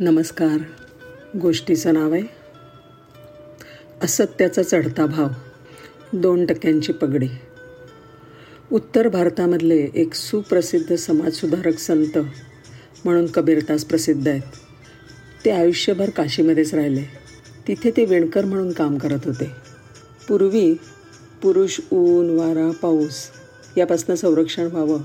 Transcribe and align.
नमस्कार. 0.00 0.56
गोष्टीचं 1.38 1.94
नाव 1.94 2.12
आहे 2.12 2.22
असत्याचा 4.02 4.62
चढता 4.62 5.06
भाव 5.06 5.28
दोन 6.12 6.46
टक्क्यांची 6.46 6.92
पगडी. 6.92 7.28
उत्तर 8.72 9.08
भारतामधले 9.08 9.88
एक 9.94 10.14
सुप्रसिद्ध 10.14 10.94
समाजसुधारक 10.94 11.78
संत 11.78 12.18
म्हणून 13.04 13.26
कबीरदास 13.26 13.84
प्रसिद्ध 13.84 14.28
आहेत. 14.28 14.42
ते 15.44 15.50
आयुष्यभर 15.50 16.10
काशीमध्येच 16.10 16.74
राहिले. 16.74 17.02
तिथे 17.68 17.90
ते 17.90 18.04
विणकर 18.04 18.44
म्हणून 18.44 18.72
काम 18.72 18.98
करत 18.98 19.20
होते. 19.24 19.50
पूर्वी 20.28 20.74
पुरुष 21.42 21.80
ऊन 21.92 22.30
वारा 22.30 22.70
पाऊस 22.70 23.26
यापासून 23.76 24.14
संरक्षण 24.14 24.66
व्हावं 24.66 25.00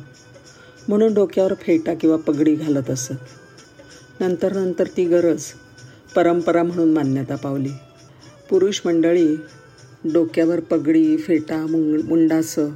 म्हणून 0.88 1.14
डोक्यावर 1.14 1.54
फेटा 1.54 1.94
किंवा 1.94 2.18
पगडी 2.18 2.56
घालत 2.56 2.90
असत. 2.90 3.14
नंतर 4.20 4.54
नंतर 4.54 4.88
ती 4.88 5.06
गरज 5.06 5.44
परंपरा 6.16 6.64
म्हणून 6.64 6.94
मान्यता 6.94 7.36
पावली. 7.36 7.70
पुरुष 8.50 8.82
मंडळी 8.86 9.36
डोक्यावर 10.14 10.60
पगडी 10.60 11.18
फेटा 11.18 11.66
मुंग 11.66 12.02
मुंडासं 12.04 12.70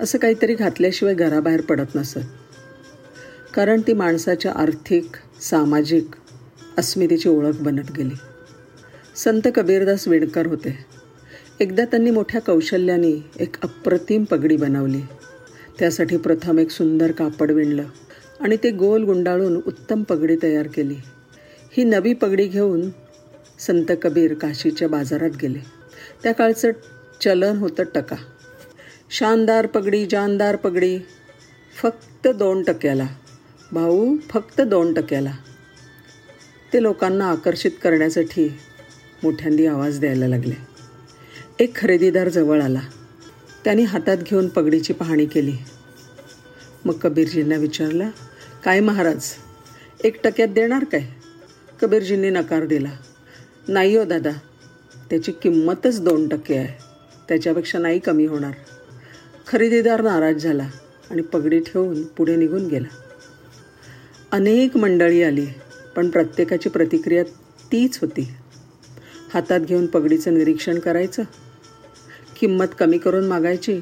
असं 0.00 0.18
काहीतरी 0.18 0.54
घातल्याशिवाय 0.54 1.14
घराबाहेर 1.14 1.60
पडत 1.60 1.94
नसत. 1.94 2.18
कारण 3.54 3.80
ती 3.80 3.92
माणसाच्या 3.92 4.52
आर्थिक 4.52 5.06
सामाजिक 5.40 6.06
अस्मितेची 6.78 7.28
ओळख 7.28 7.56
बनत 7.60 7.92
गेली. 7.96 8.14
संत 9.16 9.48
कबीरदास 9.54 10.08
विणकर 10.08 10.46
होते. 10.46 10.78
एकदा 11.60 11.84
त्यांनी 11.84 12.10
मोठ्या 12.10 12.40
कौशल्याने 12.40 13.30
एक 13.40 13.62
अप्रतिम 13.62 14.24
पगडी 14.24 14.56
बनवली. 14.56 15.00
त्यासाठी 15.78 16.16
प्रथम 16.16 16.58
एक 16.58 16.70
सुंदर 16.70 17.10
कापड 17.10 17.50
विणलं. 17.50 17.84
आणि 18.40 18.56
ते 18.56 18.70
गोल 18.70 19.04
गुंडाळून 19.04 19.56
उत्तम 19.66 20.02
पगडी 20.02 20.36
तयार 20.42 20.66
केली. 20.66 20.96
ही 21.72 21.84
नवी 21.84 22.14
पगडी 22.14 22.46
घेऊन 22.46 22.90
संत 23.58 23.92
कबीर 24.02 24.34
काशीच्या 24.34 24.88
बाजारात 24.88 25.30
गेले. 25.42 25.58
त्या 26.22 26.32
काळचं 26.32 26.70
चलन 27.20 27.56
होतं 27.56 27.82
टका. 27.94 28.16
शानदार 29.10 29.66
पगडी 29.66 30.06
जानदार 30.06 30.56
पगडी 30.56 30.98
फक्त 31.82 32.28
दोन 32.28 32.62
टक्क्याला. 32.62 33.06
भाऊ 33.72 34.16
फक्त 34.30 34.60
दोन 34.60 34.94
टक्क्याला. 34.94 35.32
ते 36.72 36.82
लोकांना 36.82 37.30
आकर्षित 37.30 37.70
करण्यासाठी 37.82 38.54
मोठ्यांदी 39.22 39.66
आवाज 39.66 40.00
द्यायला 40.00 40.28
लागले. 40.28 40.54
एक 41.58 41.76
खरेदीदार 41.76 42.28
जवळ 42.28 42.62
आला. 42.62 42.80
त्याने 43.64 43.82
हातात 43.82 44.16
घेऊन 44.16 44.48
पगडीची 44.48 44.92
पाहणी 44.92 45.26
केली. 45.26 45.52
मग 46.88 46.96
कबीरजींना 47.02 47.56
विचारलं 47.56 48.10
काय 48.64 48.80
महाराज 48.80 49.24
एक 50.04 50.20
टक्क्यात 50.24 50.48
देणार 50.48 50.84
काय? 50.84 51.02
कबीरजींनी 51.80 52.30
नकार 52.30 52.64
दिला 52.64 52.88
नाही 53.68 53.96
हो 53.96 54.04
दादा 54.04 54.30
त्याची 55.10 55.32
किंमतच 55.32 56.00
दोन 56.00 56.28
टक्के 56.28 56.56
आहे 56.56 56.68
त्याच्यापेक्षा 57.28 57.78
नाही 57.78 57.98
कमी 57.98 58.26
होणार. 58.26 58.52
खरेदीदार 59.46 60.02
नाराज 60.02 60.42
झाला 60.42 60.68
आणि 61.10 61.22
पगडी 61.22 61.58
ठेवून 61.60 62.02
पुढे 62.04 62.36
निघून 62.36 62.66
गेला. 62.66 62.88
अनेक 64.32 64.76
मंडळी 64.76 65.22
आली 65.22 65.46
पण 65.96 66.10
प्रत्येकाची 66.10 66.68
प्रतिक्रिया 66.68 67.22
तीच 67.72 67.98
होती. 68.00 68.28
हातात 69.34 69.60
घेऊन 69.60 69.86
पगडीचं 69.86 70.34
निरीक्षण 70.34 70.78
करायचं 70.78 71.22
किंमत 72.40 72.74
कमी 72.78 72.98
करून 72.98 73.26
मागायची 73.26 73.80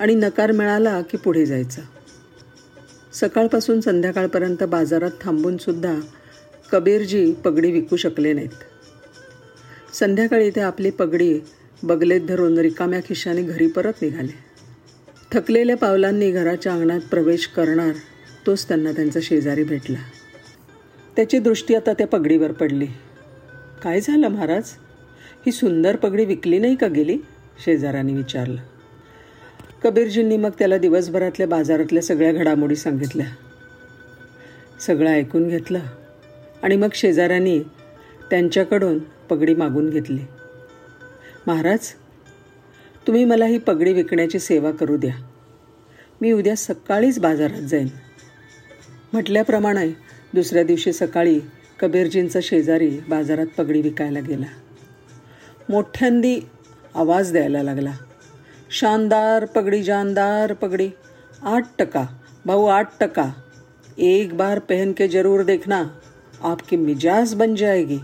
आणि 0.00 0.14
नकार 0.14 0.52
मिळाला 0.52 1.00
की 1.00 1.16
पुढे 1.16 1.46
जायचं. 1.46 1.82
सकाळपासून 3.12 3.80
संध्याकाळपर्यंत 3.80 4.62
बाजारात 4.62 5.10
थांबूनसुद्धा 5.20 6.00
कबीरजी 6.72 7.32
पगडी 7.32 7.72
विकू 7.72 7.96
शकले 7.96 8.32
नाहीत. 8.32 8.48
संध्याकाळी 9.94 10.50
ते 10.50 10.60
आपली 10.60 10.90
पगडी 10.90 11.40
बगलेत 11.82 12.20
धरून 12.20 12.58
रिकाम्या 12.58 13.00
खिशाने 13.00 13.42
घरी 13.42 13.66
परत 13.66 13.92
निघाले. 14.02 14.50
थकलेल्या 15.32 15.76
पावलांनी 15.76 16.30
घराच्या 16.30 16.72
अंगणात 16.72 17.00
प्रवेश 17.00 17.46
करणार 17.46 17.92
तोच 18.46 18.68
त्यांना 18.68 18.92
त्यांचा 18.92 19.20
शेजारी 19.22 19.64
भेटला. 19.64 19.98
त्याची 21.16 21.38
दृष्टी 21.38 21.74
आता 21.74 21.92
त्या 21.92 22.06
पगडीवर 22.06 22.52
पडली. 22.52 22.86
काय 23.82 24.00
झालं 24.00 24.28
महाराज? 24.28 24.64
ही 25.46 25.52
सुंदर 25.52 25.96
पगडी 25.96 26.24
विकली 26.24 26.58
नाही 26.58 26.76
का 26.76 26.86
गेली? 26.86 27.18
शेजाऱ्यांनी 27.64 28.14
विचारलं. 28.14 28.60
कबीरजींनी 29.84 30.36
मग 30.36 30.50
त्याला 30.58 30.78
दिवसभरातल्या 30.78 31.46
बाजारातल्या 31.46 32.02
सगळ्या 32.02 32.32
घडामोडी 32.32 32.76
सांगितल्या. 32.76 33.26
सगळं 34.80 35.10
ऐकून 35.10 35.48
घेतलं 35.48 35.80
आणि 36.62 36.76
मग 36.76 36.88
शेजाऱ्यांनी 36.94 37.60
त्यांच्याकडून 38.30 38.98
पगडी 38.98 39.54
मागून 39.54 39.90
घेतली. 39.90 40.20
महाराज 41.46 41.78
तुम्ही 43.06 43.24
मला 43.24 43.44
ही 43.44 43.58
पगडी 43.58 43.92
विकण्याची 43.92 44.38
सेवा 44.38 44.70
करू 44.70 44.96
द्या. 44.96 45.14
मी 46.20 46.32
उद्या 46.32 46.56
सकाळीच 46.56 47.18
बाजारात 47.18 47.62
जाईन. 47.62 47.88
म्हटल्याप्रमाणे 49.12 49.88
दुसऱ्या 50.34 50.62
दिवशी 50.62 50.92
सकाळी 50.92 51.40
कबीरजींचा 51.80 52.40
शेजारी 52.42 52.98
बाजारात 53.08 53.46
पगडी 53.46 53.80
विकायला 53.80 54.20
गेला. 54.20 54.46
मोठ्यांदी 55.68 56.40
आवाज 56.94 57.32
द्यायला 57.32 57.62
लागला. 57.62 57.92
शानदार, 58.70 59.44
पगड़ी, 59.46 59.82
जानदार 59.82 60.52
पगड़ी। 60.54 60.92
आठ 61.44 61.66
टका। 61.78 62.02
भाऊ 62.46 62.66
आठ 62.66 62.90
टका। 63.00 63.24
एक 63.98 64.36
बार 64.36 64.58
पहन 64.58 64.92
के 64.92 65.08
ज़रूर 65.08 65.42
देखना। 65.44 65.78
आपकी 66.44 66.76
मिजाज 66.76 67.32
बन 67.34 67.54
जाएगी। 67.54 68.00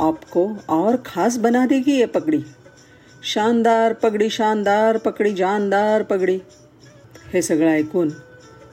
आपको 0.00 0.44
और 0.68 0.96
ख़ास 0.96 1.36
बना 1.36 1.66
देगी 1.66 1.92
ये 1.92 2.06
पगड़ी। 2.06 2.44
शानदार 3.24 3.92
पगडी 3.94 4.28
शानदार 4.30 4.98
पगडी, 4.98 5.32
जानदार 5.32 6.02
पगडी। 6.02 6.40
हे 7.32 7.42
सगळं 7.42 7.70
ऐकून 7.70 8.10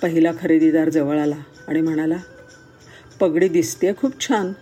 पहिला 0.02 0.32
खरेदीदार 0.32 0.90
जवळ 0.90 1.20
आला 1.20 1.36
आणि 1.68 1.82
म्हणाला, 1.82 2.18
पगडी 3.20 3.50
दिसते 3.50 3.94
खूप 3.94 4.20
छान, 4.22 4.54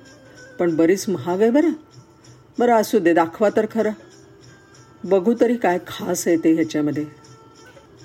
पण 0.60 0.76
बरीच 0.76 1.10
महाग 1.10 1.42
आहे 1.42 1.50
बरं. 1.52 1.72
बरं, 2.60 2.74
असू 2.74 3.00
दे, 3.00 3.14
दाखवा 3.14 3.50
तर 3.50 3.66
खरं. 3.66 3.92
बघू 5.06 5.34
तरी 5.42 5.56
काय 5.56 5.80
खास 5.88 6.28
आहे 6.28 6.38
ते 6.38 6.54
ह्याच्यामध्ये. 6.54 7.06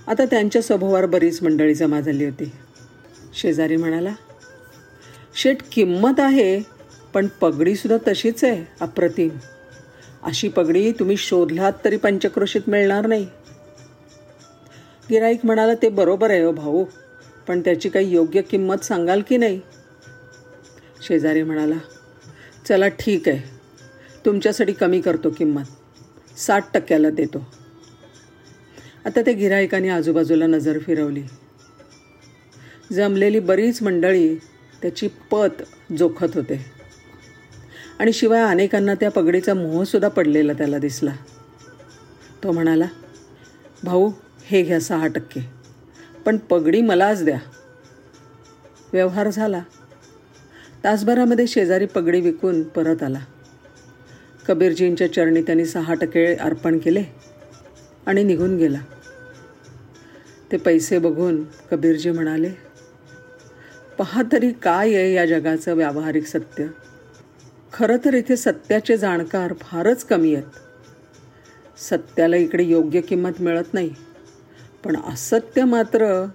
आता 0.07 0.25
त्यांच्या 0.25 0.63
स्वभावावर 0.63 1.07
बरीच 1.07 1.43
मंडळी 1.43 1.75
जमा 1.75 2.01
झाली 2.01 2.25
होती. 2.25 2.53
शेजारी 3.35 3.77
म्हणाला 3.77 4.15
शेट 5.35 5.57
किंमत 5.73 6.21
आहे 6.21 6.61
पण 7.15 7.27
पगडीसुद्धा 7.27 8.13
तशीच 8.13 8.45
आहे 8.45 8.65
अप्रतिम. 8.81 9.29
अशी 10.23 10.49
पगडी 10.49 10.93
तुम्ही 10.93 11.17
शोधलात 11.17 11.73
तरी 11.85 11.97
पंचक्रोशीत 11.97 12.69
मिळणार 12.69 13.07
नाही. 13.07 13.27
गिराईक 15.11 15.41
म्हणाला 15.45 15.75
ते 15.75 15.89
बरोबर 15.89 16.31
आहे 16.31 16.43
हो 16.43 16.53
भाऊ 16.53 16.85
पण 17.49 17.61
त्याची 17.61 17.89
काही 17.89 18.13
योग्य 18.13 18.43
किंमत 18.43 18.85
सांगाल 18.85 19.23
की 19.29 19.37
नाही? 19.37 19.61
शेजारी 21.09 21.43
म्हणाला 21.43 21.79
चला 22.69 22.89
ठीक 22.89 23.29
आहे. 23.29 23.41
तुमच्यासाठी 24.25 24.73
कमी 24.73 25.01
करतो 25.01 25.31
किंमत. 25.31 25.65
साठ 26.41 26.65
टक्क्याला 26.75 27.11
देतो. 27.11 27.47
आता 29.05 29.21
त्या 29.21 29.35
गिरायकाने 29.35 29.89
आजूबाजूला 29.89 30.47
नजर 30.47 30.79
फिरवली. 30.79 31.23
जमलेली 32.93 33.41
बरीच 33.41 33.83
मंडळी 33.83 34.37
त्याची 34.83 35.09
पत 35.31 35.63
जोखत 35.99 36.27
होते. 36.35 36.65
आणि 37.99 38.13
शिवाय 38.13 38.43
अनेकांना 38.43 38.95
त्या 38.95 39.11
पगडीचा 39.11 39.55
मोहसुद्धा 39.55 40.09
पडलेला 40.09 40.53
त्याला 40.53 40.79
दिसला. 40.79 41.13
तो 42.45 42.53
म्हणाला 42.53 42.87
भाऊ 43.85 44.13
हे 44.45 44.63
घ्या 44.63 44.81
सहा 44.81 45.07
टक्के. 45.07 45.41
पण 46.27 46.37
पगडी 46.37 46.83
मलाच 46.83 47.25
द्या. 47.25 47.39
व्यवहार 48.93 49.31
झाला. 49.31 49.63
तासभरामध्ये 50.85 51.47
शेजारी 51.47 51.87
पगडी 51.87 52.21
विकून 52.21 52.63
परत 52.63 53.03
आला. 53.03 53.19
कबीरजींच्या 54.51 55.13
चरणी 55.13 55.43
त्यांनी 55.43 55.65
सहा 55.65 55.95
टक्के 55.95 56.35
अर्पण 56.35 56.79
केले 56.79 57.03
आणि 58.07 58.23
निघून 58.23 58.57
गेला. 58.57 58.79
ते 60.53 60.57
पैसे 60.57 60.99
बघून 60.99 61.45
कबीरजी 61.45 62.11
म्हणाले 62.11 62.51
पहा 63.99 64.23
तरी 64.33 64.53
काय 64.53 64.95
आहे 64.95 65.15
या 65.15 65.27
जगाचं 65.27 65.75
व्यावहारिक 65.75 66.27
सत्य. 66.27 66.67
खरं 67.73 67.97
तर 68.05 68.15
इथे 68.15 68.37
सत्याचे 68.37 68.97
जाणकार 68.97 69.55
फारच 69.61 70.05
कमी 70.05 70.35
आहेत. 70.35 70.47
सत्याला 71.79 72.37
इकडे 72.37 72.65
योग्य 72.65 73.01
किंमत 73.01 73.41
मिळत 73.41 73.75
नाही. 73.75 73.91
पण 74.85 74.97
असत्य 74.97 75.65
मात्र 75.65 76.27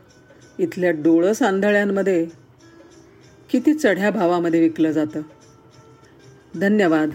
इथल्या 0.59 0.91
डोळस 0.91 1.41
आंधळ्यांमध्ये 1.41 2.27
किती 3.49 3.73
चढ्या 3.73 4.09
भावामध्ये 4.09 4.59
विकलं 4.59 4.91
जातं. 4.91 5.21
धन्यवाद. 6.55 7.09